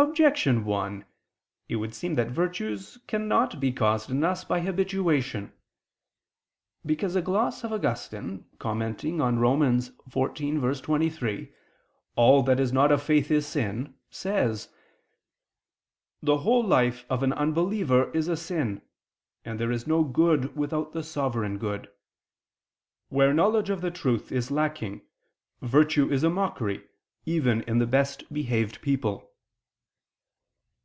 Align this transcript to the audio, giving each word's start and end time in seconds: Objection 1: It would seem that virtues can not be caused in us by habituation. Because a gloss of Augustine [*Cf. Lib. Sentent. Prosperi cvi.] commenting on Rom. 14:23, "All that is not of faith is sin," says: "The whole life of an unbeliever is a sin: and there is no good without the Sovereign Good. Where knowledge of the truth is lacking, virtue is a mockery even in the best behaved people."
Objection 0.00 0.64
1: 0.64 1.04
It 1.68 1.74
would 1.74 1.92
seem 1.92 2.14
that 2.14 2.28
virtues 2.30 2.98
can 3.08 3.26
not 3.26 3.58
be 3.58 3.72
caused 3.72 4.08
in 4.12 4.22
us 4.22 4.44
by 4.44 4.60
habituation. 4.60 5.52
Because 6.86 7.16
a 7.16 7.20
gloss 7.20 7.64
of 7.64 7.72
Augustine 7.72 8.18
[*Cf. 8.20 8.20
Lib. 8.20 8.22
Sentent. 8.22 8.42
Prosperi 8.44 8.50
cvi.] 8.54 8.58
commenting 8.60 9.20
on 9.20 9.38
Rom. 9.40 9.58
14:23, 9.60 11.52
"All 12.14 12.44
that 12.44 12.60
is 12.60 12.72
not 12.72 12.92
of 12.92 13.02
faith 13.02 13.28
is 13.32 13.44
sin," 13.48 13.96
says: 14.08 14.68
"The 16.22 16.38
whole 16.38 16.62
life 16.62 17.04
of 17.10 17.24
an 17.24 17.32
unbeliever 17.32 18.12
is 18.12 18.28
a 18.28 18.36
sin: 18.36 18.82
and 19.44 19.58
there 19.58 19.72
is 19.72 19.88
no 19.88 20.04
good 20.04 20.54
without 20.54 20.92
the 20.92 21.02
Sovereign 21.02 21.58
Good. 21.58 21.90
Where 23.08 23.34
knowledge 23.34 23.68
of 23.68 23.80
the 23.80 23.90
truth 23.90 24.30
is 24.30 24.52
lacking, 24.52 25.00
virtue 25.60 26.08
is 26.08 26.22
a 26.22 26.30
mockery 26.30 26.86
even 27.26 27.62
in 27.62 27.78
the 27.78 27.84
best 27.88 28.32
behaved 28.32 28.80
people." 28.80 29.24